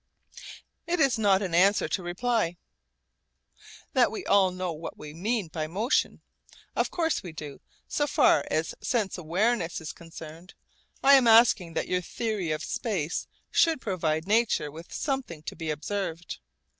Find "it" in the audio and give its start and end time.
0.87-0.99